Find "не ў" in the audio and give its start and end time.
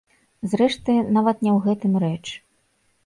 1.45-1.59